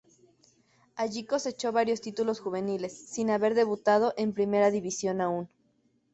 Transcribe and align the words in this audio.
Allí 0.95 1.25
cosechó 1.27 1.71
varios 1.71 2.01
títulos 2.01 2.39
juveniles, 2.39 2.91
sin 3.07 3.29
haber 3.29 3.53
debutado 3.53 4.15
en 4.17 4.33
primera 4.33 4.71
división 4.71 5.21
aún. 5.21 5.47